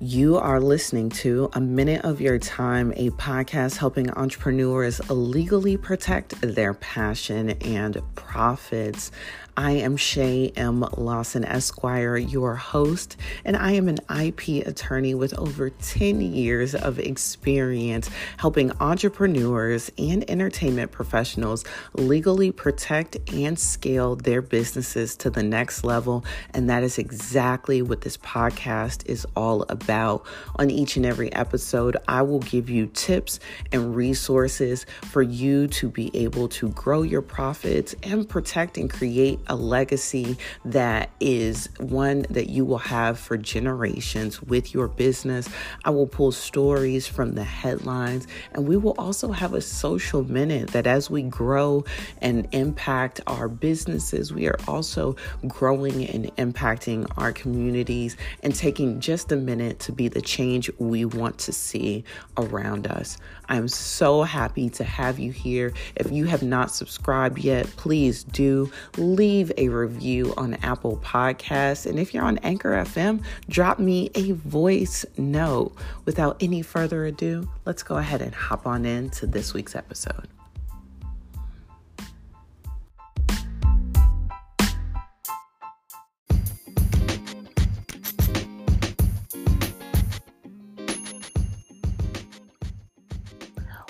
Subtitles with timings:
[0.00, 6.40] You are listening to A Minute of Your Time, a podcast helping entrepreneurs legally protect
[6.40, 9.10] their passion and profits.
[9.58, 10.86] I am Shay M.
[10.96, 17.00] Lawson Esquire, your host, and I am an IP attorney with over 10 years of
[17.00, 21.64] experience helping entrepreneurs and entertainment professionals
[21.94, 26.24] legally protect and scale their businesses to the next level.
[26.54, 30.24] And that is exactly what this podcast is all about.
[30.54, 33.40] On each and every episode, I will give you tips
[33.72, 39.40] and resources for you to be able to grow your profits and protect and create
[39.48, 45.48] a legacy that is one that you will have for generations with your business.
[45.84, 50.68] I will pull stories from the headlines, and we will also have a social minute
[50.68, 51.84] that as we grow
[52.20, 59.30] and impact our businesses, we are also growing and impacting our communities and taking just
[59.32, 62.04] a minute to be the change we want to see
[62.36, 63.18] around us.
[63.48, 65.72] I'm so happy to have you here.
[65.96, 71.86] If you have not subscribed yet, please do leave a review on Apple Podcasts.
[71.86, 75.74] And if you're on Anchor FM, drop me a voice note.
[76.04, 80.28] Without any further ado, let's go ahead and hop on into this week's episode.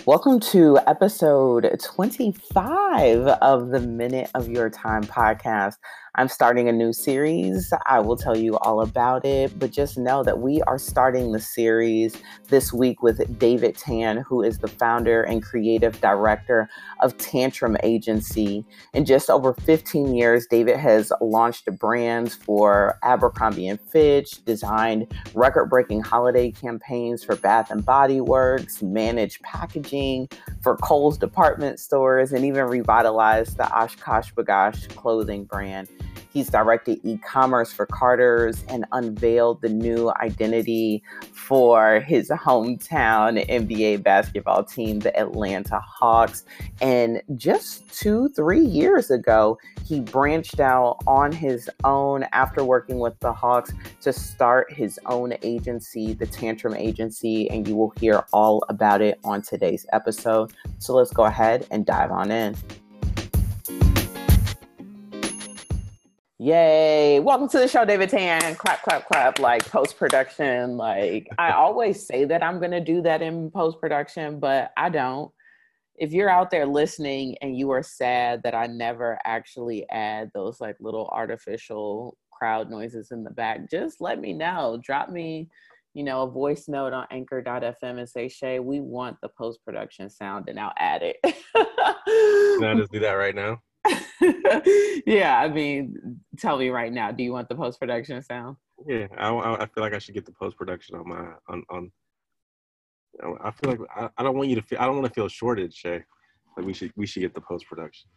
[0.09, 5.75] Welcome to episode 25 of the Minute of Your Time podcast.
[6.19, 7.73] I'm starting a new series.
[7.87, 11.39] I will tell you all about it, but just know that we are starting the
[11.39, 12.17] series
[12.49, 18.65] this week with David Tan, who is the founder and creative director of Tantrum Agency.
[18.95, 26.01] In just over 15 years, David has launched brands for Abercrombie and Fitch, designed record-breaking
[26.01, 30.29] holiday campaigns for Bath and Body Works, managed packaging
[30.63, 35.87] for Kohl's department stores, and even revitalized the OshKosh B'gosh clothing brand.
[36.33, 41.03] He's directed e commerce for Carter's and unveiled the new identity
[41.33, 46.45] for his hometown NBA basketball team, the Atlanta Hawks.
[46.81, 53.19] And just two, three years ago, he branched out on his own after working with
[53.21, 57.51] the Hawks to start his own agency, the Tantrum Agency.
[57.51, 60.53] And you will hear all about it on today's episode.
[60.79, 62.55] So let's go ahead and dive on in.
[66.41, 67.19] Yay.
[67.19, 68.55] Welcome to the show, David Tan.
[68.55, 70.77] Clap, clap, clap, like post production.
[70.77, 74.89] Like, I always say that I'm going to do that in post production, but I
[74.89, 75.33] don't.
[75.97, 80.61] If you're out there listening and you are sad that I never actually add those
[80.61, 84.81] like little artificial crowd noises in the back, just let me know.
[84.81, 85.49] Drop me,
[85.93, 90.09] you know, a voice note on anchor.fm and say, Shay, we want the post production
[90.09, 91.17] sound, and I'll add it.
[91.53, 93.61] Can I just do that right now?
[95.07, 97.11] yeah, I mean, tell me right now.
[97.13, 98.57] Do you want the post production sound?
[98.87, 101.91] Yeah, I, I feel like I should get the post production on my on on.
[103.43, 104.79] I feel like I, I don't want you to feel.
[104.79, 106.05] I don't want to feel shorted, Shay.
[106.57, 108.11] Like we should we should get the post production.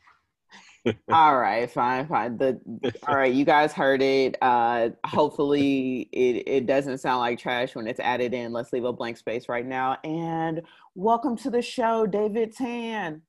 [1.12, 2.38] all right, fine, fine.
[2.38, 2.60] The
[3.08, 4.36] all right, you guys heard it.
[4.42, 8.52] Uh hopefully it, it doesn't sound like trash when it's added in.
[8.52, 9.98] Let's leave a blank space right now.
[10.04, 10.62] And
[10.96, 13.22] welcome to the show, David Tan.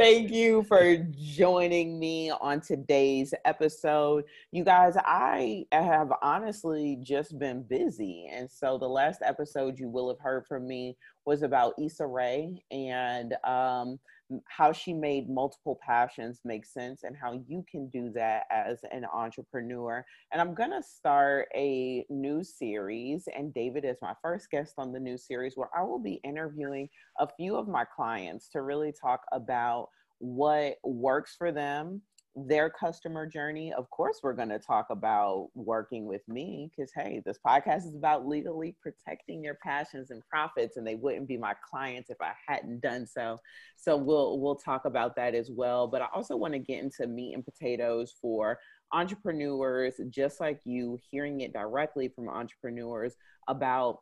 [0.00, 4.24] Thank you for joining me on today's episode.
[4.50, 8.26] You guys, I have honestly just been busy.
[8.32, 10.96] And so the last episode you will have heard from me
[11.26, 14.00] was about Issa Rae and um,
[14.46, 19.04] how she made multiple passions make sense and how you can do that as an
[19.12, 20.04] entrepreneur.
[20.32, 24.92] And I'm going to start a new series, and David is my first guest on
[24.92, 26.88] the new series where I will be interviewing
[27.18, 29.88] a few of my clients to really talk about
[30.18, 32.02] what works for them
[32.36, 33.72] their customer journey.
[33.72, 37.96] Of course, we're going to talk about working with me because, hey, this podcast is
[37.96, 42.32] about legally protecting your passions and profits, and they wouldn't be my clients if I
[42.46, 43.38] hadn't done so.
[43.76, 45.86] So we'll we'll talk about that as well.
[45.86, 48.58] But I also want to get into meat and potatoes for
[48.92, 53.14] entrepreneurs just like you, hearing it directly from entrepreneurs
[53.48, 54.00] about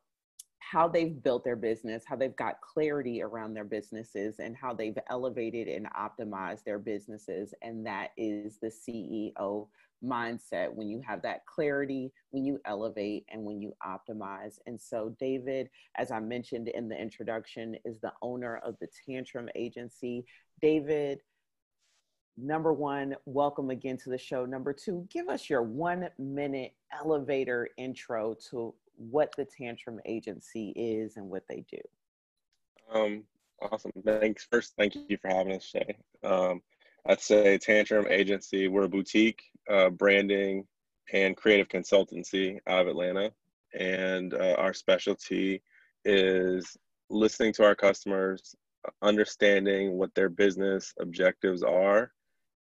[0.71, 4.99] how they've built their business, how they've got clarity around their businesses, and how they've
[5.09, 7.55] elevated and optimized their businesses.
[7.63, 9.69] And that is the CEO
[10.05, 14.59] mindset when you have that clarity, when you elevate, and when you optimize.
[14.67, 19.49] And so, David, as I mentioned in the introduction, is the owner of the Tantrum
[19.55, 20.27] Agency.
[20.61, 21.21] David,
[22.37, 24.45] number one, welcome again to the show.
[24.45, 31.17] Number two, give us your one minute elevator intro to what the Tantrum Agency is
[31.17, 31.81] and what they do.
[32.93, 33.25] Um,
[33.63, 33.93] awesome.
[34.05, 34.47] Thanks.
[34.51, 35.97] First, thank you for having us, Shay.
[36.23, 36.61] Um,
[37.07, 40.67] I'd say Tantrum Agency, we're a boutique uh, branding
[41.13, 43.33] and creative consultancy out of Atlanta.
[43.79, 45.63] And uh, our specialty
[46.05, 46.77] is
[47.11, 48.55] listening to our customers,
[49.03, 52.13] understanding what their business objectives are,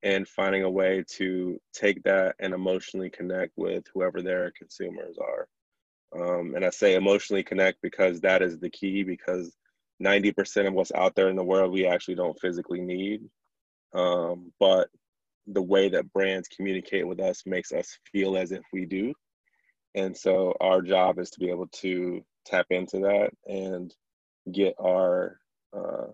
[0.03, 5.49] and finding a way to take that and emotionally connect with whoever their consumers are.
[6.15, 9.55] Um, and I say emotionally connect because that is the key because
[10.03, 13.23] 90% of what's out there in the world we actually don't physically need.
[13.93, 14.89] Um, but
[15.47, 19.15] the way that brands communicate with us makes us feel as if we do.
[19.95, 23.93] And so our job is to be able to tap into that and
[24.51, 25.39] get our
[25.77, 26.07] uh,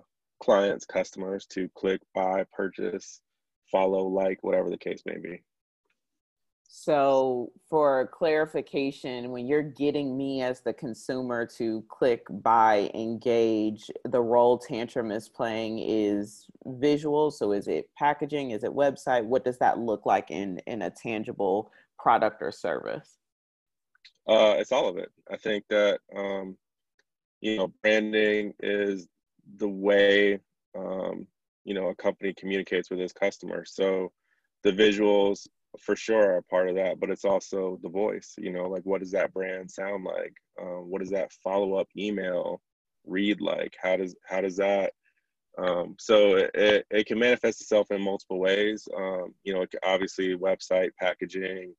[0.43, 3.21] clients, customers to click, buy, purchase,
[3.71, 5.43] follow, like, whatever the case may be.
[6.69, 14.21] So, for clarification, when you're getting me as the consumer to click, buy, engage, the
[14.21, 17.31] role Tantrum is playing is visual.
[17.31, 18.51] So, is it packaging?
[18.51, 19.25] Is it website?
[19.25, 23.19] What does that look like in in a tangible product or service?
[24.29, 25.11] Uh, it's all of it.
[25.31, 26.57] I think that um,
[27.41, 29.09] you know, branding is
[29.57, 30.41] the way
[30.77, 31.27] um,
[31.65, 33.73] you know a company communicates with its customers.
[33.75, 34.13] So,
[34.63, 35.47] the visuals
[35.81, 38.35] for sure are a part of that, but it's also the voice.
[38.39, 40.35] You know, like what does that brand sound like?
[40.61, 42.61] Um, what does that follow up email
[43.07, 43.75] read like?
[43.81, 44.93] How does how does that?
[45.59, 48.87] Um, so it, it can manifest itself in multiple ways.
[48.97, 51.75] Um, you know, obviously website packaging.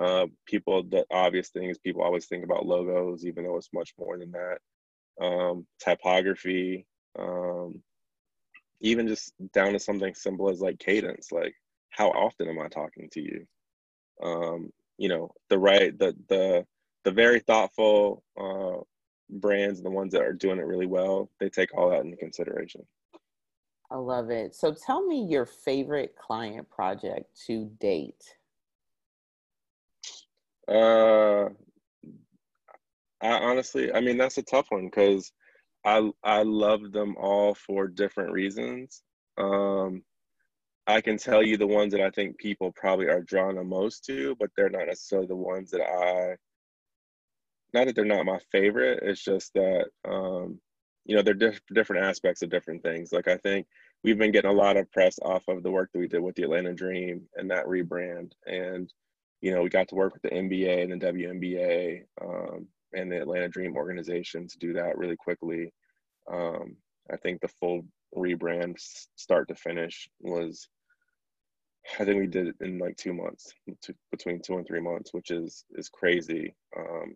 [0.00, 4.18] Uh, people, the obvious things people always think about logos, even though it's much more
[4.18, 4.58] than that.
[5.24, 6.86] Um, typography,
[7.18, 7.82] um,
[8.80, 11.54] even just down to something simple as like cadence, like
[11.92, 13.46] how often am I talking to you?
[14.22, 16.66] Um, you know, the right, the the
[17.04, 18.82] the very thoughtful uh,
[19.28, 22.86] brands, the ones that are doing it really well, they take all that into consideration.
[23.90, 24.54] I love it.
[24.54, 28.36] So tell me your favorite client project to date.
[30.66, 31.48] Uh,
[33.20, 35.32] I honestly, I mean, that's a tough one because
[35.84, 39.02] I I love them all for different reasons.
[39.36, 40.02] Um,
[40.86, 44.04] I can tell you the ones that I think people probably are drawn the most
[44.06, 46.36] to, but they're not necessarily the ones that I.
[47.72, 49.00] Not that they're not my favorite.
[49.02, 50.60] It's just that um,
[51.04, 53.12] you know they're diff- different aspects of different things.
[53.12, 53.66] Like I think
[54.02, 56.34] we've been getting a lot of press off of the work that we did with
[56.34, 58.92] the Atlanta Dream and that rebrand, and
[59.40, 63.20] you know we got to work with the NBA and the WNBA um, and the
[63.22, 65.72] Atlanta Dream organization to do that really quickly.
[66.30, 66.76] Um,
[67.10, 67.84] I think the full
[68.16, 68.74] rebrand
[69.16, 70.68] start to finish was
[71.98, 75.12] I think we did it in like two months, two, between two and three months,
[75.12, 76.54] which is is crazy.
[76.76, 77.14] Um,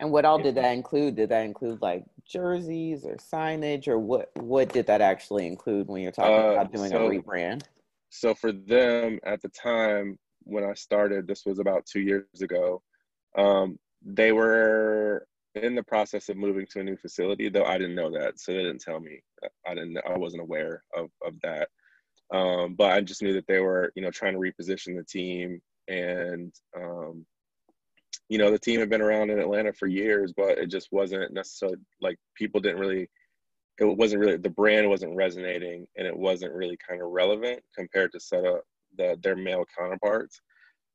[0.00, 1.16] and what all did that include?
[1.16, 4.30] Did that include like jerseys or signage, or what?
[4.36, 7.62] What did that actually include when you're talking uh, about doing so, a rebrand?
[8.10, 12.82] So for them at the time when I started, this was about two years ago.
[13.36, 17.94] Um, they were in the process of moving to a new facility, though I didn't
[17.96, 19.20] know that, so they didn't tell me.
[19.66, 19.98] I didn't.
[19.98, 21.68] I wasn't aware of of that.
[22.32, 25.60] Um, but I just knew that they were, you know, trying to reposition the team,
[25.88, 27.24] and um,
[28.28, 31.32] you know, the team had been around in Atlanta for years, but it just wasn't
[31.32, 33.08] necessarily like people didn't really.
[33.80, 38.12] It wasn't really the brand wasn't resonating, and it wasn't really kind of relevant compared
[38.12, 38.62] to set up
[38.96, 40.40] the their male counterparts.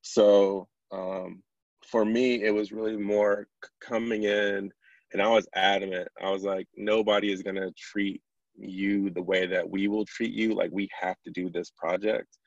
[0.01, 1.41] So um,
[1.85, 3.47] for me, it was really more
[3.81, 4.71] coming in,
[5.13, 6.07] and I was adamant.
[6.21, 8.21] I was like, nobody is gonna treat
[8.57, 10.53] you the way that we will treat you.
[10.53, 12.37] Like we have to do this project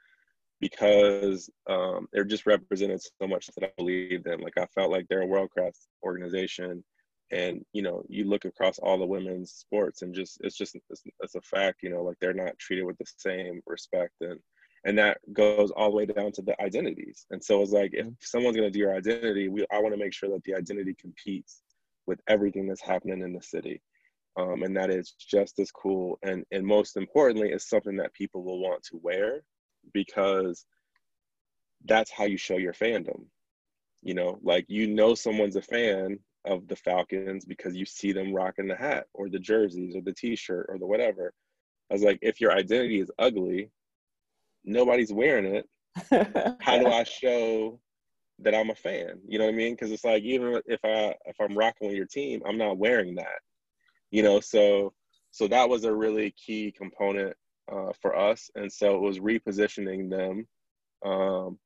[0.61, 4.41] because um, it just represented so much that I believed in.
[4.41, 6.83] Like I felt like they're a world class organization,
[7.31, 11.03] and you know, you look across all the women's sports, and just it's just it's,
[11.21, 11.83] it's a fact.
[11.83, 14.41] You know, like they're not treated with the same respect and
[14.85, 17.27] and that goes all the way down to the identities.
[17.31, 20.01] And so it's like if someone's going to do your identity, we I want to
[20.01, 21.63] make sure that the identity competes
[22.07, 23.83] with everything that's happening in the city,
[24.37, 26.19] um, and that is just as cool.
[26.23, 29.43] And and most importantly, is something that people will want to wear
[29.93, 30.67] because
[31.85, 33.25] that's how you show your fandom.
[34.03, 38.33] You know, like you know someone's a fan of the Falcons because you see them
[38.33, 41.33] rocking the hat or the jerseys or the T-shirt or the whatever.
[41.91, 43.71] I was like, if your identity is ugly,
[44.67, 45.69] nobody's wearing it.
[46.61, 47.81] How do I show
[48.41, 49.21] that I'm a fan?
[49.27, 49.75] You know what I mean?
[49.75, 53.15] Because it's like even if I if I'm rocking with your team, I'm not wearing
[53.15, 53.41] that.
[54.11, 54.93] You know, so
[55.31, 57.37] so that was a really key component
[57.71, 60.47] uh, for us, and so it was repositioning them
[61.05, 61.59] um,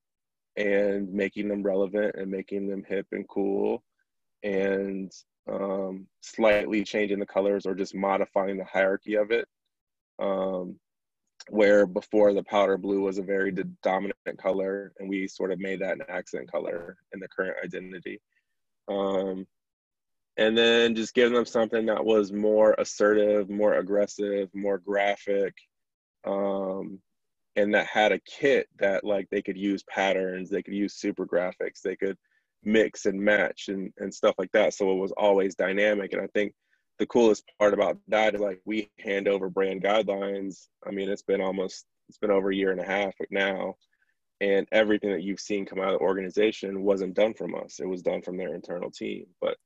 [0.56, 3.82] and making them relevant and making them hip and cool,
[4.42, 5.12] and
[5.50, 9.46] um, slightly changing the colors or just modifying the hierarchy of it.
[10.18, 10.78] Um,
[11.48, 15.80] where before the powder blue was a very dominant color, and we sort of made
[15.80, 18.20] that an accent color in the current identity.
[18.88, 19.46] Um,
[20.36, 25.54] and then just giving them something that was more assertive, more aggressive, more graphic,
[26.24, 27.00] um,
[27.56, 31.26] and that had a kit that like they could use patterns, they could use super
[31.26, 32.16] graphics, they could
[32.64, 34.74] mix and match and, and stuff like that.
[34.74, 36.12] So it was always dynamic.
[36.12, 36.52] And I think
[37.00, 40.68] the coolest part about that is like we hand over brand guidelines.
[40.86, 43.74] I mean, it's been almost it's been over a year and a half now.
[44.42, 47.80] And everything that you've seen come out of the organization wasn't done from us.
[47.80, 49.26] It was done from their internal team.
[49.40, 49.56] But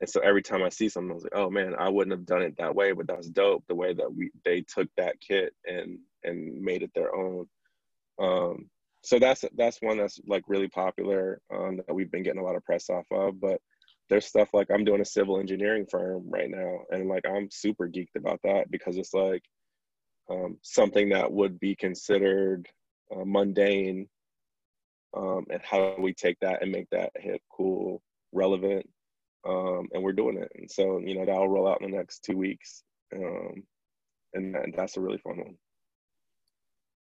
[0.00, 2.26] and so every time I see something, I was like, oh man, I wouldn't have
[2.26, 3.64] done it that way, but that's dope.
[3.68, 7.46] The way that we they took that kit and and made it their own.
[8.20, 8.70] Um,
[9.02, 12.56] so that's that's one that's like really popular um, that we've been getting a lot
[12.56, 13.40] of press off of.
[13.40, 13.60] But
[14.08, 17.88] there's stuff like I'm doing a civil engineering firm right now, and like I'm super
[17.88, 19.42] geeked about that because it's like
[20.30, 22.68] um, something that would be considered
[23.14, 24.08] uh, mundane,
[25.16, 28.88] um, and how we take that and make that hip, cool, relevant,
[29.46, 30.50] um, and we're doing it.
[30.54, 32.82] And so, you know, that'll roll out in the next two weeks,
[33.14, 33.62] um,
[34.34, 35.56] and, and that's a really fun one.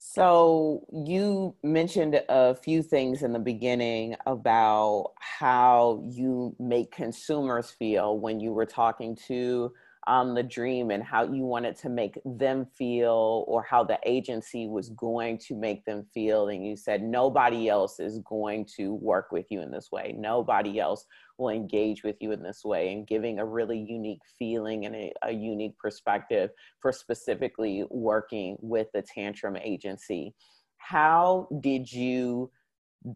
[0.08, 8.18] So you mentioned a few things in the beginning about how you make consumers feel
[8.20, 9.74] when you were talking to
[10.08, 14.68] um, the dream and how you wanted to make them feel or how the agency
[14.68, 16.50] was going to make them feel.
[16.50, 20.16] And you said nobody else is going to work with you in this way.
[20.18, 21.06] Nobody else
[21.38, 25.14] will engage with you in this way and giving a really unique feeling and a,
[25.24, 30.36] a unique perspective for specifically working with the tantrum agency.
[30.78, 32.52] How did you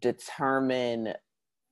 [0.01, 1.13] determine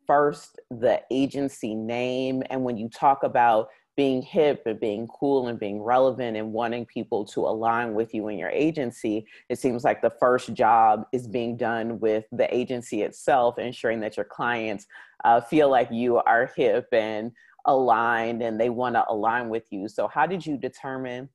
[0.06, 5.60] first the agency name and when you talk about being hip and being cool and
[5.60, 10.04] being relevant and wanting people to align with you and your agency, it seems like
[10.04, 14.86] the first job is being done with the agency itself, ensuring that your clients
[15.25, 17.32] uh, feel like you are hip and
[17.66, 19.88] aligned and they want to align with you.
[19.89, 21.27] So, how did you determine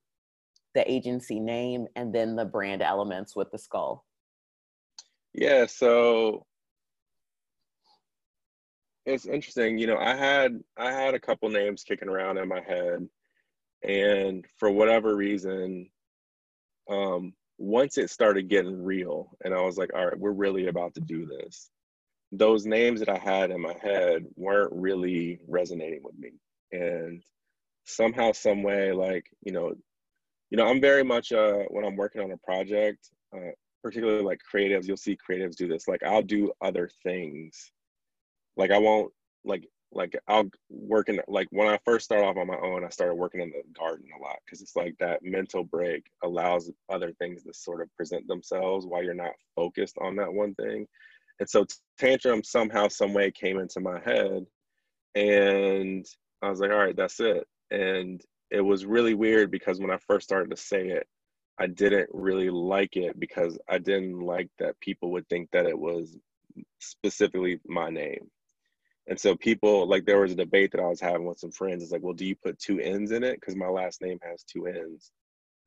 [0.74, 4.06] the agency name and then the brand elements with the skull?
[5.34, 6.46] Yeah, so
[9.06, 9.78] it's interesting.
[9.78, 13.08] You know, I had I had a couple names kicking around in my head,
[13.82, 15.90] and for whatever reason,
[16.88, 20.94] um, once it started getting real, and I was like, all right, we're really about
[20.94, 21.70] to do this.
[22.30, 26.32] Those names that I had in my head weren't really resonating with me,
[26.70, 27.22] and
[27.84, 29.74] somehow, some way, like you know,
[30.50, 33.50] you know, I'm very much uh, when I'm working on a project, uh,
[33.82, 34.86] particularly like creatives.
[34.86, 35.88] You'll see creatives do this.
[35.88, 37.72] Like I'll do other things
[38.56, 39.12] like I won't
[39.44, 42.88] like like I'll work in like when I first started off on my own, I
[42.88, 47.12] started working in the garden a lot because it's like that mental break allows other
[47.12, 50.86] things to sort of present themselves while you're not focused on that one thing.
[51.40, 51.66] And so
[51.98, 54.46] tantrum somehow, some way came into my head,
[55.14, 56.06] and
[56.42, 57.46] I was like, all right, that's it.
[57.70, 61.06] And it was really weird because when I first started to say it,
[61.58, 65.78] I didn't really like it because I didn't like that people would think that it
[65.78, 66.16] was
[66.80, 68.30] specifically my name
[69.08, 71.82] and so people like there was a debate that I was having with some friends.
[71.82, 73.40] It's like, well, do you put two N's in it?
[73.40, 75.10] Because my last name has two N's.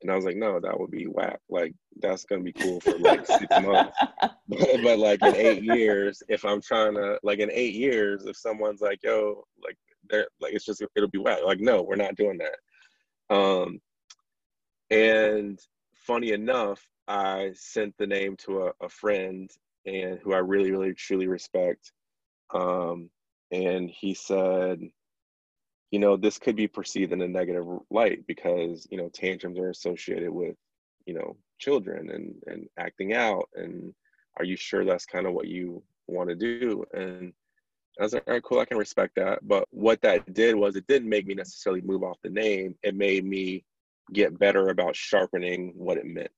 [0.02, 1.40] And I was like, no, that would be whack.
[1.50, 3.98] Like that's gonna be cool for like six months.
[4.48, 8.38] But, but like in eight years, if I'm trying to like in eight years, if
[8.38, 9.76] someone's like, yo, like
[10.08, 11.40] they're like it's just it'll be whack.
[11.44, 13.36] Like, no, we're not doing that.
[13.36, 13.80] Um
[14.92, 15.60] and
[15.96, 19.50] funny enough, I sent the name to a, a friend
[19.86, 21.92] and who I really, really truly respect.
[22.54, 23.10] Um,
[23.56, 24.82] and he said,
[25.92, 29.70] you know, this could be perceived in a negative light because, you know, tantrums are
[29.70, 30.56] associated with,
[31.06, 33.48] you know, children and, and acting out.
[33.56, 33.94] And
[34.38, 36.84] are you sure that's kind of what you want to do?
[36.94, 37.32] And
[37.98, 39.40] I was like, all right, cool, I can respect that.
[39.48, 42.76] But what that did was it didn't make me necessarily move off the name.
[42.84, 43.64] It made me
[44.12, 46.30] get better about sharpening what it meant.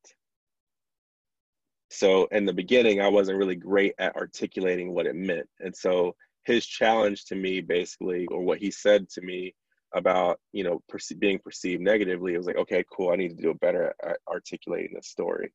[1.89, 5.47] So in the beginning, I wasn't really great at articulating what it meant.
[5.61, 6.15] And so
[6.47, 9.53] his challenge to me basically or what he said to me
[9.93, 13.41] about you know perce- being perceived negatively it was like okay cool i need to
[13.41, 15.51] do a better at articulating this story.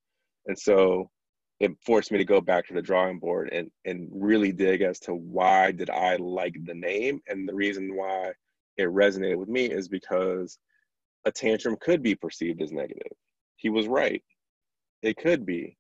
[0.47, 1.11] And so
[1.61, 4.99] it forced me to go back to the drawing board and and really dig as
[5.01, 7.21] to why did i like the name?
[7.29, 8.33] And the reason why
[8.77, 10.59] it resonated with me is because
[11.25, 13.13] a tantrum could be perceived as negative.
[13.57, 14.23] He was right.
[15.03, 15.77] It could be.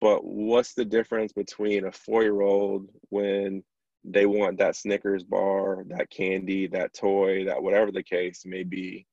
[0.00, 3.64] But what's the difference between a four year old when
[4.06, 9.06] they want that Snickers bar, that candy, that toy, that whatever the case may be,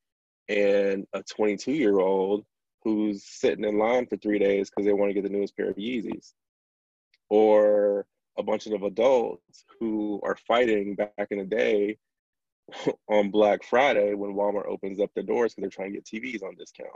[0.50, 2.46] and a 22 year old
[2.84, 5.70] who's sitting in line for three days because they want to get the newest pair
[5.70, 6.34] of Yeezys,
[7.30, 8.06] or
[8.38, 11.98] a bunch of adults who are fighting back in the day
[13.10, 16.44] on Black Friday when Walmart opens up the doors because they're trying to get TVs
[16.44, 16.90] on discount.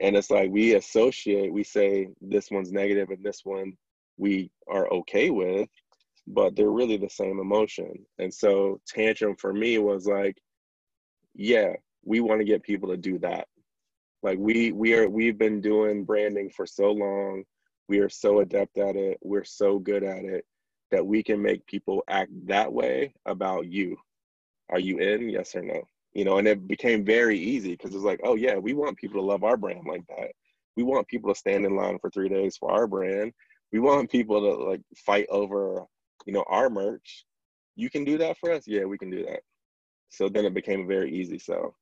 [0.00, 3.74] And it's like we associate, we say this one's negative and this one
[4.16, 5.68] we are okay with,
[6.26, 7.94] but they're really the same emotion.
[8.18, 10.36] And so tantrum for me was like,
[11.34, 11.72] yeah,
[12.04, 13.48] we want to get people to do that.
[14.22, 17.44] Like we we are we've been doing branding for so long.
[17.88, 19.18] We are so adept at it.
[19.22, 20.44] We're so good at it
[20.92, 23.96] that we can make people act that way about you.
[24.70, 25.28] Are you in?
[25.28, 25.82] Yes or no?
[26.12, 29.20] You know, and it became very easy because it's like, oh yeah, we want people
[29.20, 30.30] to love our brand like that.
[30.76, 33.32] We want people to stand in line for three days for our brand.
[33.72, 35.84] We want people to like fight over
[36.26, 37.24] you know, our merch.
[37.76, 38.64] You can do that for us?
[38.66, 39.40] Yeah, we can do that.
[40.10, 41.38] So then it became very easy.
[41.38, 41.74] So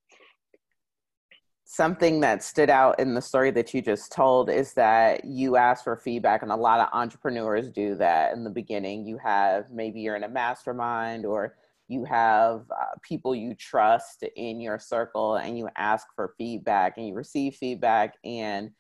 [1.65, 5.85] something that stood out in the story that you just told is that you ask
[5.85, 10.01] for feedback and a lot of entrepreneurs do that in the beginning you have maybe
[10.01, 11.55] you're in a mastermind or
[11.87, 17.07] you have uh, people you trust in your circle and you ask for feedback and
[17.07, 18.73] you receive feedback and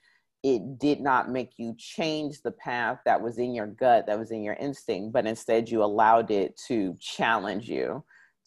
[0.43, 4.31] it did not make you change the path that was in your gut, that was
[4.31, 8.03] in your instinct, but instead you allowed it to challenge you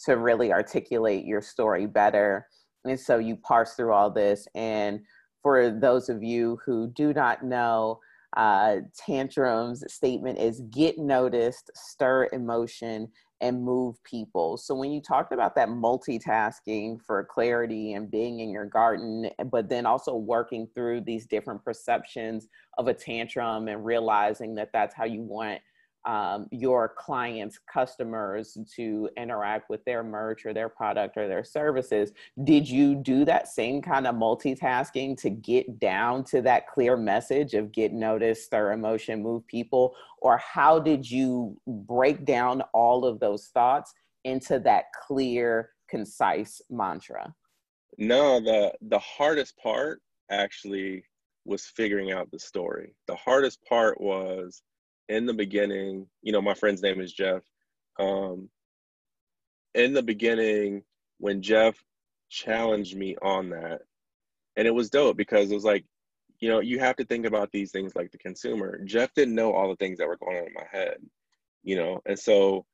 [0.05, 2.47] to really articulate your story better.
[2.83, 4.47] And so you parse through all this.
[4.55, 5.01] And
[5.41, 7.99] for those of you who do not know,
[8.35, 13.07] uh, tantrums statement is get noticed, stir emotion,
[13.43, 14.55] and move people.
[14.55, 19.67] So when you talked about that multitasking for clarity and being in your garden, but
[19.67, 25.03] then also working through these different perceptions of a tantrum and realizing that that's how
[25.03, 25.59] you want
[26.05, 32.11] um, your clients, customers to interact with their merch or their product or their services.
[32.43, 37.53] Did you do that same kind of multitasking to get down to that clear message
[37.53, 39.95] of get noticed, stir emotion, move people?
[40.21, 47.33] Or how did you break down all of those thoughts into that clear, concise mantra?
[47.97, 51.03] No, the the hardest part actually
[51.45, 52.95] was figuring out the story.
[53.07, 54.61] The hardest part was
[55.09, 57.43] in the beginning, you know, my friend's name is Jeff.
[57.99, 58.49] Um,
[59.75, 60.83] in the beginning,
[61.17, 61.75] when Jeff
[62.29, 63.81] challenged me on that,
[64.55, 65.85] and it was dope because it was like,
[66.39, 68.79] you know, you have to think about these things like the consumer.
[68.85, 70.97] Jeff didn't know all the things that were going on in my head,
[71.63, 72.65] you know, and so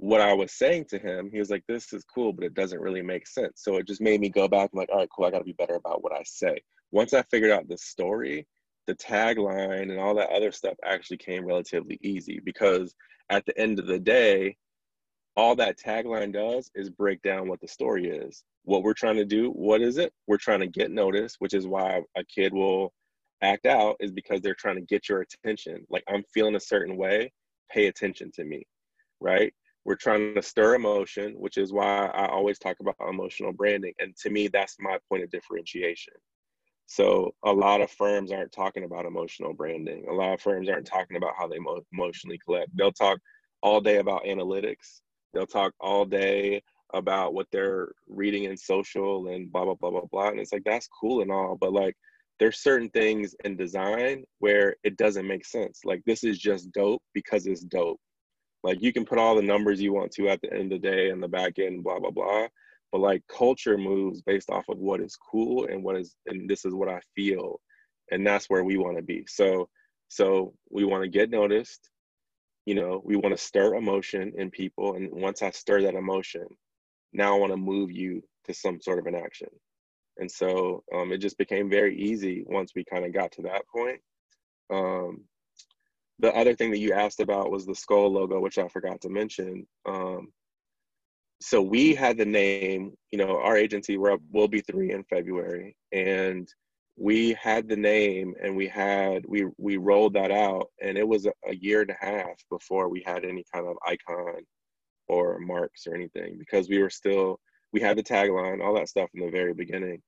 [0.00, 2.80] what I was saying to him, he was like, "This is cool, but it doesn't
[2.80, 5.26] really make sense." So it just made me go back and like, "All right, cool.
[5.26, 8.46] I got to be better about what I say." Once I figured out the story,
[8.90, 12.92] the tagline and all that other stuff actually came relatively easy because
[13.30, 14.56] at the end of the day,
[15.36, 18.42] all that tagline does is break down what the story is.
[18.64, 20.12] What we're trying to do, what is it?
[20.26, 22.92] We're trying to get noticed, which is why a kid will
[23.42, 25.86] act out, is because they're trying to get your attention.
[25.88, 27.32] Like, I'm feeling a certain way,
[27.70, 28.66] pay attention to me,
[29.20, 29.54] right?
[29.84, 33.94] We're trying to stir emotion, which is why I always talk about emotional branding.
[34.00, 36.14] And to me, that's my point of differentiation.
[36.90, 40.08] So a lot of firms aren't talking about emotional branding.
[40.08, 42.76] A lot of firms aren't talking about how they mo- emotionally collect.
[42.76, 43.20] They'll talk
[43.62, 45.00] all day about analytics.
[45.32, 50.06] They'll talk all day about what they're reading in social and blah blah blah blah
[50.10, 50.30] blah.
[50.30, 51.94] And it's like that's cool and all, but like
[52.40, 55.82] there's certain things in design where it doesn't make sense.
[55.84, 58.00] Like this is just dope because it's dope.
[58.64, 60.90] Like you can put all the numbers you want to at the end of the
[60.90, 62.48] day and the back end, blah blah blah
[62.92, 66.64] but like culture moves based off of what is cool and what is and this
[66.64, 67.60] is what i feel
[68.10, 69.24] and that's where we want to be.
[69.28, 69.68] So
[70.08, 71.90] so we want to get noticed
[72.66, 76.46] you know we want to stir emotion in people and once i stir that emotion
[77.12, 79.48] now i want to move you to some sort of an action.
[80.18, 83.62] And so um, it just became very easy once we kind of got to that
[83.74, 84.00] point.
[84.72, 85.24] Um,
[86.18, 89.08] the other thing that you asked about was the skull logo which i forgot to
[89.08, 89.66] mention.
[89.86, 90.32] Um,
[91.40, 95.04] so we had the name, you know, our agency, we're up, we'll be three in
[95.04, 95.74] February.
[95.90, 96.46] And
[96.96, 101.26] we had the name and we had, we, we rolled that out and it was
[101.26, 104.42] a, year and a half before we had any kind of icon
[105.08, 107.40] or marks or anything because we were still,
[107.72, 110.02] we had the tagline, all that stuff in the very beginning.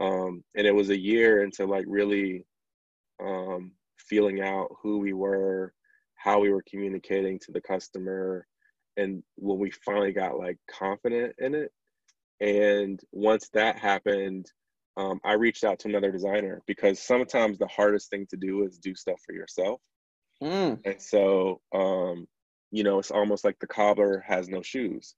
[0.00, 2.44] Um, and it was a year into like really
[3.22, 5.72] um, feeling out who we were,
[6.16, 8.44] how we were communicating to the customer,
[8.96, 11.72] and when we finally got like confident in it
[12.40, 14.50] and once that happened
[14.96, 18.78] um, I reached out to another designer because sometimes the hardest thing to do is
[18.78, 19.80] do stuff for yourself.
[20.42, 20.80] Mm.
[20.84, 22.26] And so, um,
[22.70, 25.14] you know, it's almost like the cobbler has no shoes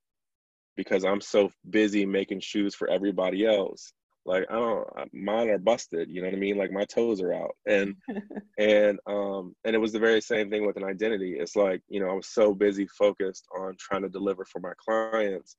[0.77, 3.93] because I'm so busy making shoes for everybody else.
[4.27, 6.11] Like I don't, mine are busted.
[6.11, 6.59] You know what I mean?
[6.59, 7.95] Like my toes are out, and
[8.59, 11.37] and um and it was the very same thing with an identity.
[11.39, 14.73] It's like you know I was so busy focused on trying to deliver for my
[14.85, 15.57] clients,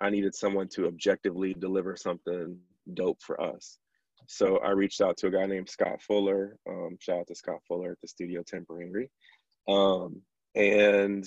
[0.00, 2.58] I needed someone to objectively deliver something
[2.94, 3.78] dope for us.
[4.26, 6.56] So I reached out to a guy named Scott Fuller.
[6.68, 9.10] Um, shout out to Scott Fuller at the Studio Temporary,
[9.68, 10.22] um,
[10.54, 11.26] and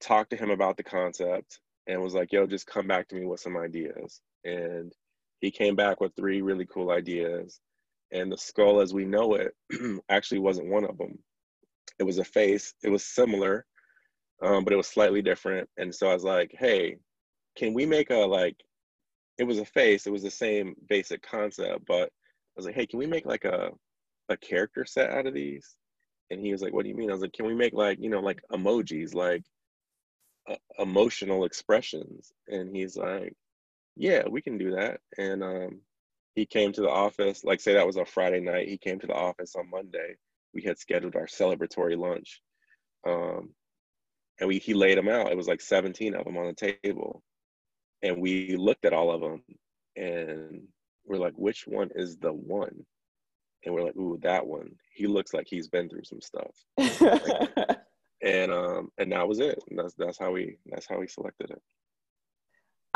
[0.00, 3.26] talked to him about the concept and was like, "Yo, just come back to me
[3.26, 4.92] with some ideas." And
[5.40, 7.60] he came back with three really cool ideas.
[8.10, 9.54] And the skull, as we know it,
[10.08, 11.18] actually wasn't one of them.
[11.98, 12.74] It was a face.
[12.82, 13.66] It was similar,
[14.42, 15.68] um, but it was slightly different.
[15.76, 16.96] And so I was like, "Hey,
[17.58, 18.56] can we make a like
[19.38, 22.86] it was a face it was the same basic concept but i was like hey
[22.86, 23.70] can we make like a
[24.28, 25.76] a character set out of these
[26.30, 27.98] and he was like what do you mean i was like can we make like
[28.00, 29.42] you know like emojis like
[30.48, 33.34] uh, emotional expressions and he's like
[33.98, 35.00] yeah we can do that.
[35.18, 35.80] And um
[36.34, 39.06] he came to the office like say that was a friday night he came to
[39.06, 40.16] the office on monday.
[40.54, 42.40] We had scheduled our celebratory lunch
[43.06, 43.50] um
[44.40, 45.32] and we he laid them out.
[45.32, 47.22] It was like 17 of them on the table.
[48.02, 49.42] And we looked at all of them
[49.96, 50.62] and
[51.04, 52.84] we're like which one is the one?
[53.64, 54.70] And we're like ooh that one.
[54.94, 57.76] He looks like he's been through some stuff.
[58.20, 59.62] And um and that was it.
[59.70, 61.62] And that's that's how we that's how we selected it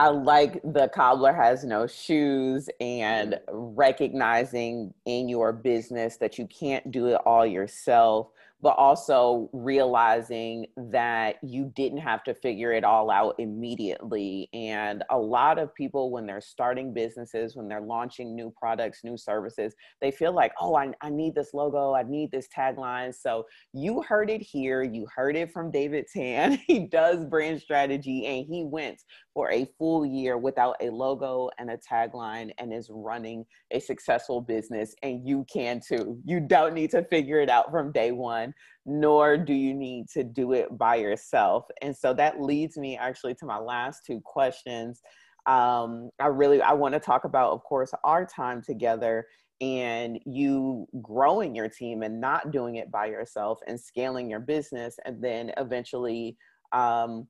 [0.02, 6.90] I like the cobbler has no shoes and recognizing in your business that you can't
[6.90, 13.10] do it all yourself but also realizing that you didn't have to figure it all
[13.10, 14.48] out immediately.
[14.52, 19.16] And a lot of people, when they're starting businesses, when they're launching new products, new
[19.16, 23.12] services, they feel like, oh, I, I need this logo, I need this tagline.
[23.12, 26.52] So you heard it here, you heard it from David Tan.
[26.66, 29.02] he does brand strategy and he went
[29.34, 34.40] for a full year without a logo and a tagline and is running a successful
[34.40, 34.94] business.
[35.02, 36.20] And you can too.
[36.24, 38.52] You don't need to figure it out from day one
[38.84, 41.64] nor do you need to do it by yourself.
[41.82, 45.00] And so that leads me actually to my last two questions.
[45.46, 49.26] Um, I really I want to talk about, of course, our time together
[49.60, 54.96] and you growing your team and not doing it by yourself and scaling your business,
[55.04, 56.36] and then eventually
[56.72, 57.28] um,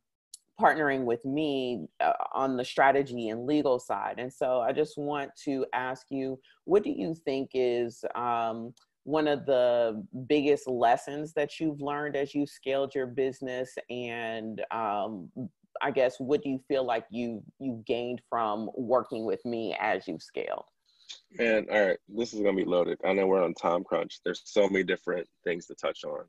[0.60, 4.16] partnering with me uh, on the strategy and legal side.
[4.18, 9.26] And so I just want to ask you, what do you think is um, one
[9.26, 13.76] of the biggest lessons that you've learned as you scaled your business?
[13.90, 15.30] And um,
[15.80, 20.06] i guess what do you feel like you you gained from working with me as
[20.06, 20.64] you scaled?
[21.38, 22.98] Man all right this is to be loaded.
[23.04, 24.20] I know we're on time crunch.
[24.24, 26.24] There's so many different things to touch on.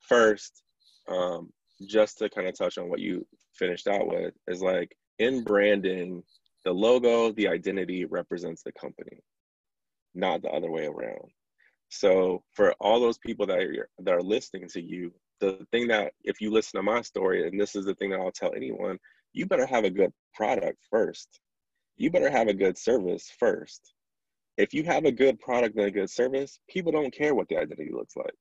[0.00, 0.62] First
[1.08, 1.50] um,
[1.88, 6.22] just to kind of touch on what you finished out with is like in branding
[6.64, 9.18] the logo the identity represents the company
[10.14, 11.30] not the other way around
[11.94, 16.12] so for all those people that are that are listening to you, the thing that
[16.24, 18.98] if you listen to my story, and this is the thing that I'll tell anyone,
[19.32, 21.40] you better have a good product first.
[21.96, 23.94] You better have a good service first.
[24.56, 27.58] If you have a good product and a good service, people don't care what the
[27.58, 28.34] identity looks like.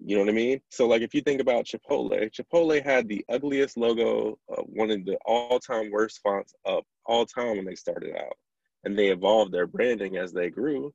[0.00, 0.60] You know what I mean?
[0.70, 5.04] So, like, if you think about Chipotle, Chipotle had the ugliest logo, uh, one of
[5.04, 8.36] the all-time worst fonts of all time when they started out,
[8.84, 10.92] and they evolved their branding as they grew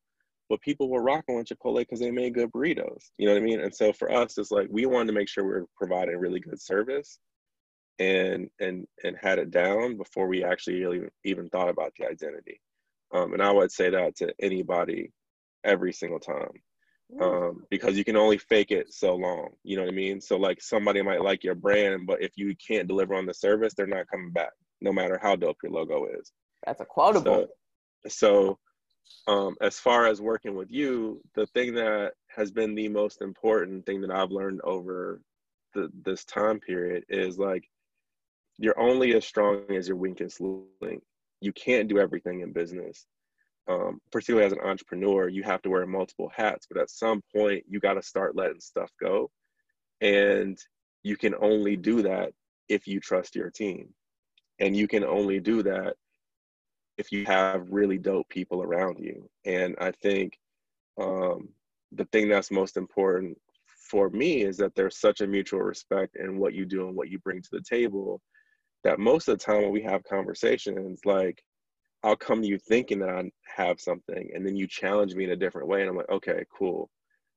[0.50, 3.10] but people were rocking with Chipotle because they made good burritos.
[3.18, 3.62] You know what I mean?
[3.62, 6.40] And so for us, it's like we wanted to make sure we are providing really
[6.40, 7.20] good service
[8.00, 12.60] and and and had it down before we actually really even thought about the identity.
[13.14, 15.12] Um, and I would say that to anybody
[15.64, 16.52] every single time.
[17.22, 19.50] Um, because you can only fake it so long.
[19.64, 20.20] You know what I mean?
[20.22, 23.74] So like somebody might like your brand, but if you can't deliver on the service,
[23.74, 26.32] they're not coming back, no matter how dope your logo is.
[26.66, 27.48] That's a quotable.
[28.06, 28.60] So, so
[29.28, 33.86] um, as far as working with you, the thing that has been the most important
[33.86, 35.22] thing that I've learned over
[35.74, 37.70] the, this time period is like
[38.58, 40.42] you're only as strong as your weakest
[40.82, 41.04] link.
[41.42, 43.06] You can't do everything in business.
[43.68, 47.64] Um, particularly as an entrepreneur, you have to wear multiple hats, but at some point,
[47.68, 49.32] you got to start letting stuff go.
[50.02, 50.58] And
[51.04, 52.34] you can only do that
[52.68, 53.90] if you trust your team.
[54.60, 55.96] And you can only do that
[56.98, 59.30] if you have really dope people around you.
[59.46, 60.38] And I think
[61.02, 61.50] um,
[61.92, 63.38] the thing that's most important
[63.90, 67.10] for me is that there's such a mutual respect in what you do and what
[67.10, 68.22] you bring to the table
[68.84, 71.42] that most of the time when we have conversations, like
[72.04, 75.32] I'll come to you thinking that I have something, and then you challenge me in
[75.32, 76.90] a different way, and I'm like, okay, cool.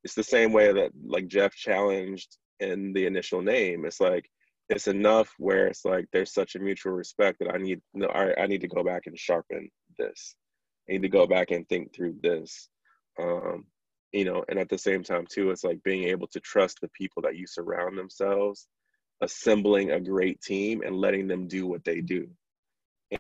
[0.03, 3.85] It's the same way that like Jeff challenged in the initial name.
[3.85, 4.29] It's like
[4.69, 8.43] it's enough where it's like there's such a mutual respect that I need no, I,
[8.43, 10.35] I need to go back and sharpen this.
[10.89, 12.69] I need to go back and think through this.
[13.21, 13.67] Um,
[14.13, 16.89] you know, and at the same time too, it's like being able to trust the
[16.89, 18.67] people that you surround themselves,
[19.21, 22.29] assembling a great team and letting them do what they do.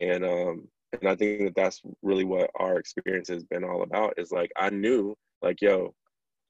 [0.01, 4.15] And um, and I think that that's really what our experience has been all about.
[4.19, 5.95] Is like I knew, like, yo,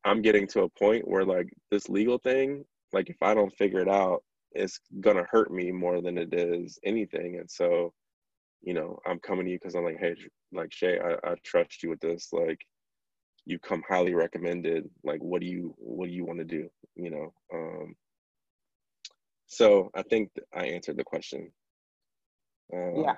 [0.04, 3.80] I'm getting to a point where like this legal thing, like if I don't figure
[3.80, 4.22] it out,
[4.52, 7.36] it's gonna hurt me more than it is anything.
[7.38, 7.92] And so,
[8.62, 10.14] you know, I'm coming to you because I'm like, hey,
[10.52, 12.28] like Shay, I, I trust you with this.
[12.32, 12.60] Like,
[13.46, 14.88] you come highly recommended.
[15.04, 16.68] Like, what do you what do you want to do?
[16.96, 17.32] You know.
[17.54, 17.94] Um,
[19.46, 21.52] so I think I answered the question.
[22.74, 23.16] Um, yeah,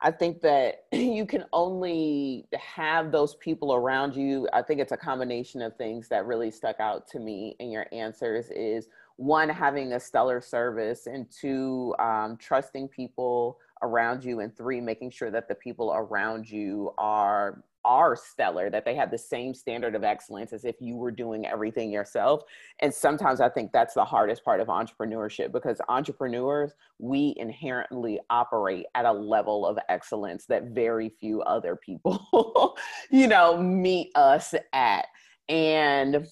[0.00, 4.48] I think that you can only have those people around you.
[4.52, 7.86] I think it's a combination of things that really stuck out to me in your
[7.92, 14.56] answers is one, having a stellar service, and two, um, trusting people around you, and
[14.56, 19.18] three, making sure that the people around you are are stellar, that they have the
[19.18, 22.42] same standard of excellence as if you were doing everything yourself.
[22.80, 28.86] And sometimes I think that's the hardest part of entrepreneurship because entrepreneurs, we inherently operate
[28.94, 32.76] at a level of excellence that very few other people,
[33.10, 35.06] you know, meet us at.
[35.48, 36.26] And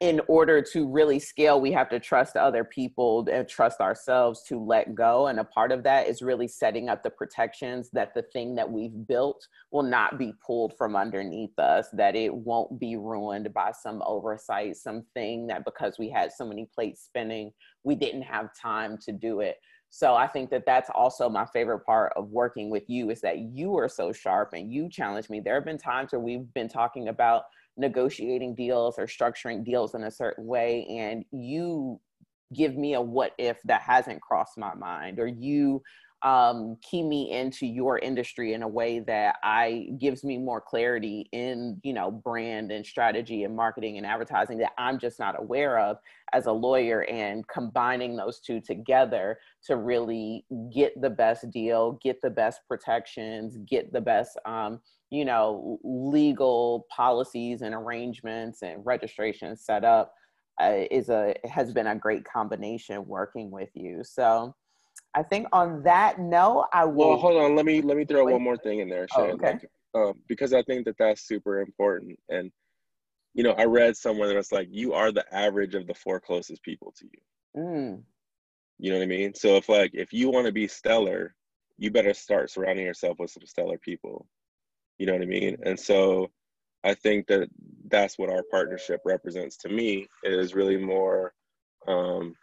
[0.00, 4.58] in order to really scale, we have to trust other people and trust ourselves to
[4.58, 5.26] let go.
[5.26, 8.70] And a part of that is really setting up the protections that the thing that
[8.70, 13.72] we've built will not be pulled from underneath us, that it won't be ruined by
[13.72, 17.52] some oversight, something that because we had so many plates spinning,
[17.82, 19.56] we didn't have time to do it.
[19.90, 23.38] So I think that that's also my favorite part of working with you is that
[23.38, 25.38] you are so sharp and you challenge me.
[25.38, 27.44] There have been times where we've been talking about
[27.76, 32.00] negotiating deals or structuring deals in a certain way and you
[32.54, 35.82] give me a what if that hasn't crossed my mind or you
[36.24, 41.28] um, key me into your industry in a way that I gives me more clarity
[41.32, 45.78] in you know brand and strategy and marketing and advertising that I'm just not aware
[45.78, 45.98] of
[46.32, 52.22] as a lawyer and combining those two together to really get the best deal, get
[52.22, 54.80] the best protections, get the best um,
[55.14, 60.12] you know legal policies and arrangements and registration set up
[60.60, 64.02] uh, is a has been a great combination working with you.
[64.04, 64.54] So
[65.14, 67.10] I think on that note, I will.
[67.10, 67.56] Well, hold on.
[67.56, 69.20] Let me let me throw one more thing in there, Shay.
[69.20, 69.52] Oh, okay.
[69.52, 72.18] Like, um, because I think that that's super important.
[72.28, 72.50] And
[73.34, 76.20] you know, I read somewhere that it's like you are the average of the four
[76.20, 77.62] closest people to you.
[77.62, 78.02] Mm.
[78.78, 79.34] You know what I mean?
[79.34, 81.34] So if like if you want to be stellar,
[81.78, 84.26] you better start surrounding yourself with some stellar people.
[84.98, 85.56] You know what I mean?
[85.64, 86.30] And so
[86.84, 87.48] I think that
[87.88, 91.32] that's what our partnership represents to me is really more
[91.86, 92.34] um,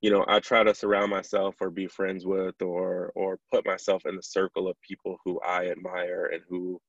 [0.00, 4.02] you know i try to surround myself or be friends with or or put myself
[4.06, 6.80] in the circle of people who i admire and who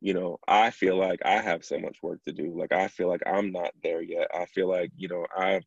[0.00, 2.54] you know i feel like i have so much work to do.
[2.56, 4.28] Like i feel like i'm not there yet.
[4.34, 5.62] I feel like you know i'm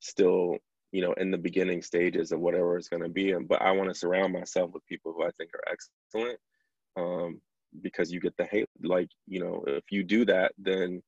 [0.00, 0.56] still
[0.92, 3.32] you know in the beginning stages of whatever it's going to be.
[3.32, 6.38] And but i want to surround myself with people who i think are excellent.
[6.96, 7.40] Um
[7.82, 11.02] because you get the hate like you know if you do that then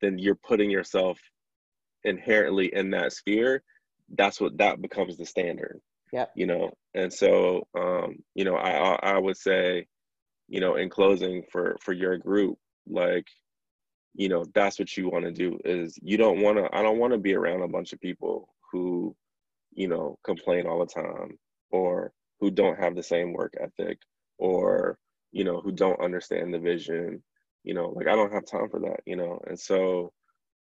[0.00, 1.18] then you're putting yourself
[2.04, 3.62] inherently in that sphere
[4.16, 5.80] that's what that becomes the standard.
[6.12, 6.26] Yeah.
[6.34, 9.86] You know, and so um, you know, I I would say,
[10.48, 13.26] you know, in closing for for your group, like,
[14.14, 16.98] you know, that's what you want to do is you don't want to I don't
[16.98, 19.16] want to be around a bunch of people who,
[19.72, 21.38] you know, complain all the time
[21.70, 23.98] or who don't have the same work ethic
[24.38, 24.98] or,
[25.32, 27.22] you know, who don't understand the vision.
[27.64, 29.40] You know, like I don't have time for that, you know.
[29.46, 30.12] And so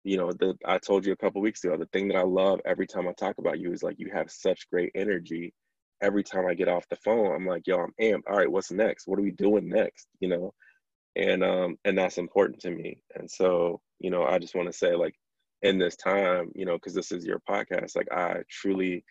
[0.05, 2.61] you know, the I told you a couple weeks ago, the thing that I love
[2.65, 5.53] every time I talk about you is like you have such great energy.
[6.01, 8.23] Every time I get off the phone, I'm like, yo, I'm amped.
[8.29, 9.07] All right, what's next?
[9.07, 10.07] What are we doing next?
[10.19, 10.53] You know,
[11.15, 12.99] and um and that's important to me.
[13.15, 15.15] And so, you know, I just want to say like
[15.63, 19.03] in this time, you know, because this is your podcast, like I truly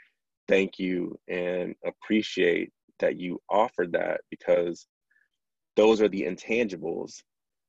[0.49, 4.87] thank you and appreciate that you offered that because
[5.77, 7.23] those are the intangibles.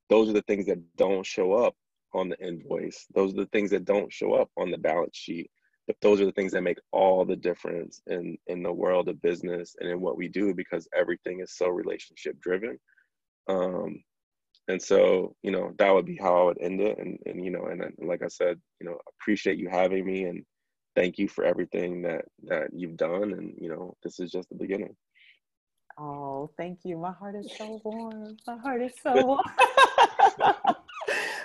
[0.10, 1.76] Those are the things that don't show up
[2.14, 3.06] on the invoice.
[3.14, 5.50] Those are the things that don't show up on the balance sheet.
[5.88, 9.22] But those are the things that make all the difference in in the world of
[9.22, 12.80] business and in what we do because everything is so relationship driven.
[13.48, 14.04] Um,
[14.68, 16.98] and so, you know, that would be how I would end it.
[16.98, 20.24] And and you know, and, and like I said, you know, appreciate you having me
[20.24, 20.44] and
[20.96, 23.34] thank you for everything that that you've done.
[23.34, 24.96] And you know, this is just the beginning.
[25.98, 26.98] Oh, thank you.
[26.98, 28.38] My heart is so warm.
[28.46, 29.42] My heart is so warm.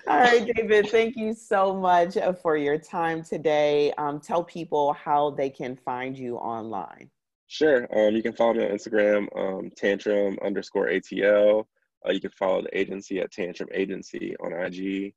[0.09, 3.93] All right, David, thank you so much uh, for your time today.
[3.97, 7.11] Um, tell people how they can find you online.
[7.47, 7.87] Sure.
[7.97, 11.65] Um, you can follow me on Instagram, um, tantrum underscore ATL.
[12.07, 15.15] Uh, you can follow the agency at Tantrum Agency on IG.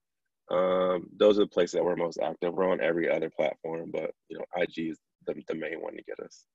[0.52, 2.54] Um, those are the places that we're most active.
[2.54, 6.04] We're on every other platform, but you know, IG is the, the main one to
[6.04, 6.46] get us.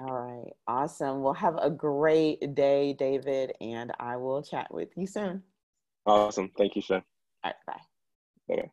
[0.00, 0.52] All right.
[0.68, 1.22] Awesome.
[1.22, 5.42] Well, have a great day, David, and I will chat with you soon.
[6.06, 6.50] Awesome.
[6.56, 6.96] Thank you, Shay.
[6.96, 7.02] All
[7.44, 7.54] right.
[7.66, 7.80] Bye.
[8.56, 8.70] Bye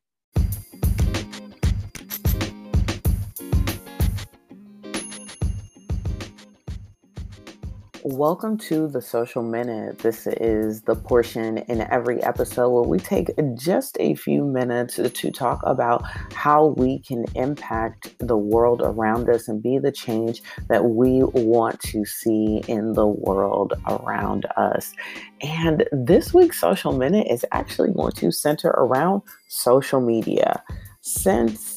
[8.08, 9.98] Welcome to the Social Minute.
[9.98, 15.32] This is the portion in every episode where we take just a few minutes to
[15.32, 20.86] talk about how we can impact the world around us and be the change that
[20.86, 24.94] we want to see in the world around us.
[25.42, 30.64] And this week's Social Minute is actually going to center around social media.
[31.02, 31.75] Since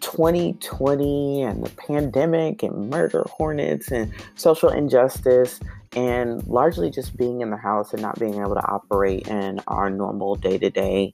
[0.00, 5.60] 2020 and the pandemic and murder hornets and social injustice
[5.96, 9.90] and largely just being in the house and not being able to operate in our
[9.90, 11.12] normal day to day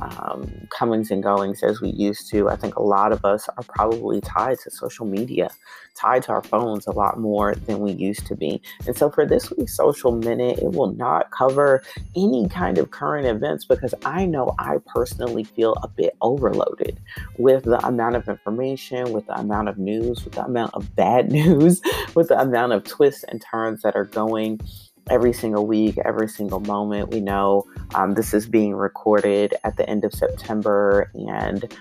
[0.00, 2.48] um, comings and goings as we used to.
[2.48, 5.50] I think a lot of us are probably tied to social media,
[5.94, 8.60] tied to our phones a lot more than we used to be.
[8.86, 11.82] And so for this week's Social Minute, it will not cover
[12.16, 16.98] any kind of current events because I know I personally feel a bit overloaded
[17.38, 21.30] with the amount of information, with the amount of news, with the amount of bad
[21.32, 21.80] news,
[22.14, 24.60] with the amount of twists and turns that are going
[25.10, 27.10] every single week, every single moment.
[27.10, 27.64] We know
[27.94, 31.72] um, this is being recorded at the end of September, and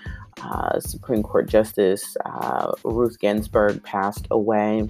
[0.42, 4.90] uh, Supreme Court Justice uh, Ruth Ginsburg passed away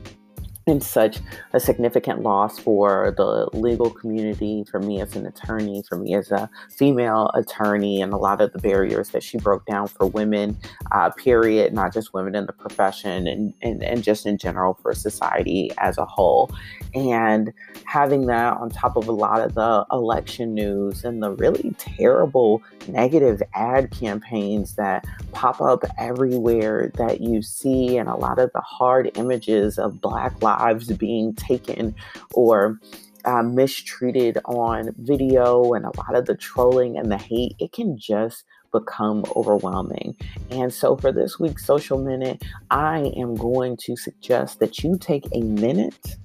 [0.66, 1.20] and such
[1.52, 6.32] a significant loss for the legal community, for me as an attorney, for me as
[6.32, 10.58] a female attorney, and a lot of the barriers that she broke down for women,
[10.92, 14.94] uh, period, not just women in the profession, and, and, and just in general for
[14.94, 16.50] society as a whole.
[16.96, 17.52] And
[17.86, 22.64] having that on top of a lot of the election news and the really terrible
[22.88, 28.62] negative ad campaigns that pop up everywhere that you see, and a lot of the
[28.62, 31.96] hard images of Black lives lives being taken
[32.34, 32.80] or
[33.26, 37.98] uh, mistreated on video and a lot of the trolling and the hate, it can
[37.98, 40.16] just become overwhelming.
[40.52, 45.26] And so, for this week's Social Minute, I am going to suggest that you take
[45.34, 46.18] a minute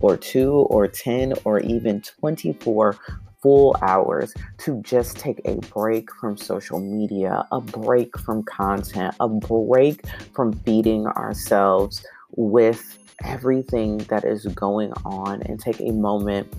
[0.00, 2.96] or two or 10 or even 24
[3.42, 9.28] full hours to just take a break from social media, a break from content, a
[9.28, 12.04] break from feeding ourselves
[12.36, 16.52] with everything that is going on and take a moment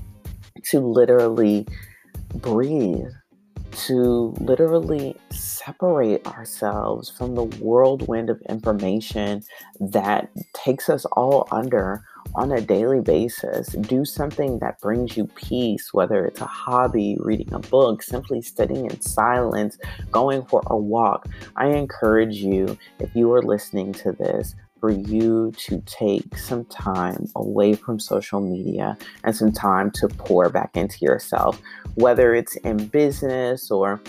[0.65, 1.65] to literally
[2.35, 3.11] breathe,
[3.71, 9.43] to literally separate ourselves from the whirlwind of information
[9.79, 12.03] that takes us all under
[12.35, 13.69] on a daily basis.
[13.69, 18.85] Do something that brings you peace, whether it's a hobby, reading a book, simply sitting
[18.85, 19.77] in silence,
[20.11, 21.27] going for a walk.
[21.55, 27.27] I encourage you, if you are listening to this, for you to take some time
[27.35, 31.61] away from social media and some time to pour back into yourself,
[31.95, 34.01] whether it's in business or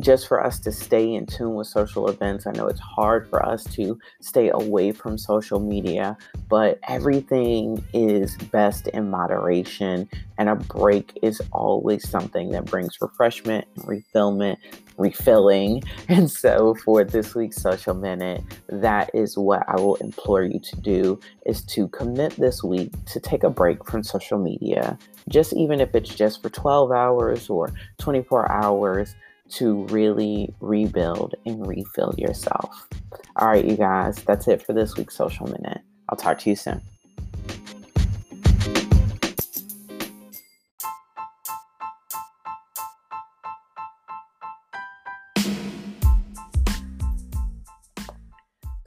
[0.00, 2.46] just for us to stay in tune with social events.
[2.46, 6.16] I know it's hard for us to stay away from social media,
[6.48, 13.66] but everything is best in moderation, and a break is always something that brings refreshment
[13.76, 14.58] and refillment,
[14.98, 15.82] refilling.
[16.08, 20.76] And so, for this week's social minute, that is what I will implore you to
[20.76, 25.80] do: is to commit this week to take a break from social media, just even
[25.80, 29.14] if it's just for 12 hours or 24 hours
[29.50, 32.88] to really rebuild and refill yourself.
[33.36, 35.80] All right, you guys, that's it for this week's Social Minute.
[36.08, 36.80] I'll talk to you soon.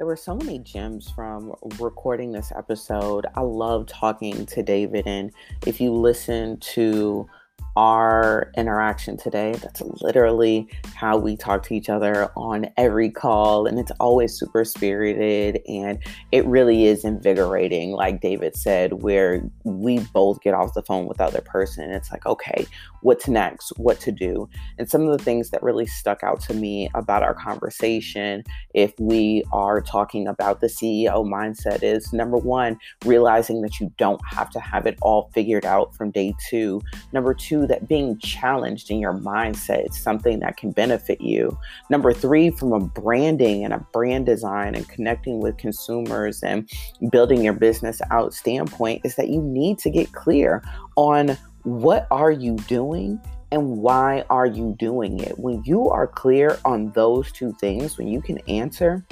[0.01, 3.27] There were so many gems from recording this episode.
[3.35, 5.31] I love talking to David, and
[5.67, 7.29] if you listen to
[7.75, 9.53] our interaction today.
[9.53, 14.65] That's literally how we talk to each other on every call, and it's always super
[14.65, 15.99] spirited and
[16.31, 21.17] it really is invigorating, like David said, where we both get off the phone with
[21.17, 21.91] the other person.
[21.91, 22.65] It's like, okay,
[23.01, 23.69] what's next?
[23.77, 24.49] What to do?
[24.77, 28.43] And some of the things that really stuck out to me about our conversation,
[28.73, 34.21] if we are talking about the CEO mindset, is number one, realizing that you don't
[34.25, 36.81] have to have it all figured out from day two.
[37.13, 37.33] Number
[37.67, 41.57] that being challenged in your mindset is something that can benefit you.
[41.89, 46.69] Number three, from a branding and a brand design and connecting with consumers and
[47.11, 50.63] building your business out standpoint, is that you need to get clear
[50.95, 53.19] on what are you doing
[53.51, 55.37] and why are you doing it.
[55.37, 59.05] When you are clear on those two things, when you can answer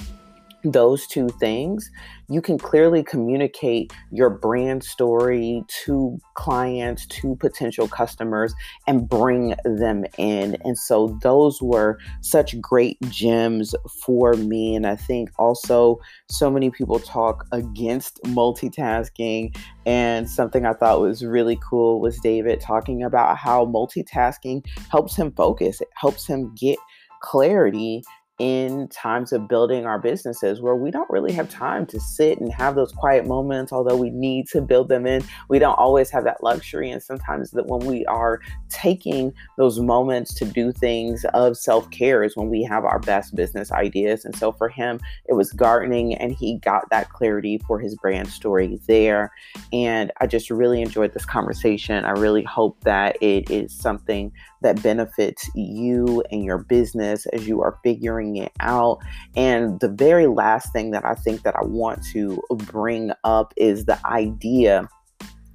[0.64, 1.90] those two things,
[2.28, 8.54] you can clearly communicate your brand story to clients, to potential customers,
[8.88, 10.56] and bring them in.
[10.64, 13.74] And so, those were such great gems
[14.06, 14.76] for me.
[14.76, 16.00] And I think also,
[16.30, 19.56] so many people talk against multitasking.
[19.86, 25.32] And something I thought was really cool was David talking about how multitasking helps him
[25.32, 26.78] focus, it helps him get
[27.22, 28.04] clarity
[28.40, 32.52] in times of building our businesses where we don't really have time to sit and
[32.54, 35.22] have those quiet moments although we need to build them in.
[35.50, 40.34] We don't always have that luxury and sometimes that when we are taking those moments
[40.36, 44.24] to do things of self-care is when we have our best business ideas.
[44.24, 48.30] And so for him it was gardening and he got that clarity for his brand
[48.30, 49.32] story there.
[49.74, 52.06] And i just really enjoyed this conversation.
[52.06, 54.32] I really hope that it is something
[54.62, 59.00] that benefits you and your business as you are figuring it out.
[59.36, 63.86] And the very last thing that I think that I want to bring up is
[63.86, 64.88] the idea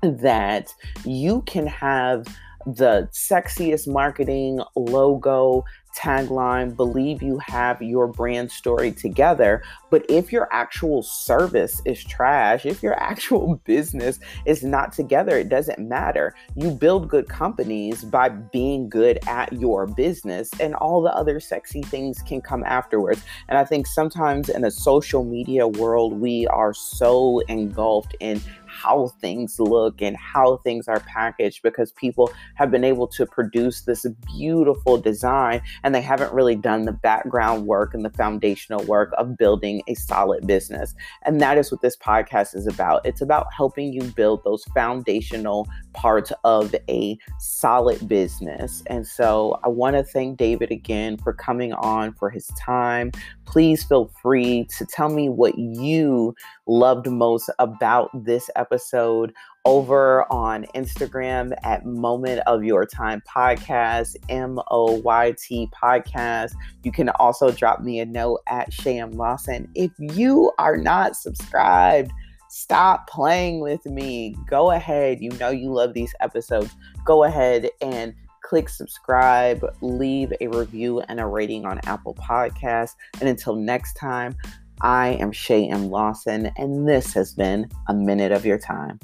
[0.03, 0.73] that
[1.05, 2.27] you can have
[2.67, 5.65] the sexiest marketing logo
[5.97, 9.63] tagline, believe you have your brand story together.
[9.91, 15.49] But if your actual service is trash, if your actual business is not together, it
[15.49, 16.35] doesn't matter.
[16.57, 21.83] You build good companies by being good at your business, and all the other sexy
[21.83, 23.23] things can come afterwards.
[23.49, 28.41] And I think sometimes in a social media world, we are so engulfed in
[28.75, 33.83] how things look and how things are packaged because people have been able to produce
[33.83, 39.12] this beautiful design and they haven't really done the background work and the foundational work
[39.18, 40.95] of building a solid business.
[41.24, 43.05] And that is what this podcast is about.
[43.05, 48.82] It's about helping you build those foundational parts of a solid business.
[48.87, 53.12] And so I want to thank David again for coming on for his time.
[53.45, 56.35] Please feel free to tell me what you
[56.66, 59.35] loved most about this episode
[59.65, 66.53] over on Instagram at Moment of Your Time Podcast, M O Y T Podcast.
[66.83, 69.12] You can also drop me a note at Shay M.
[69.12, 69.69] Lawson.
[69.75, 72.12] If you are not subscribed,
[72.49, 74.37] stop playing with me.
[74.49, 75.21] Go ahead.
[75.21, 76.75] You know you love these episodes.
[77.05, 82.95] Go ahead and click subscribe, leave a review and a rating on Apple Podcasts.
[83.21, 84.37] And until next time,
[84.83, 85.89] I am Shay M.
[85.89, 88.99] Lawson, and this has been a minute of your time.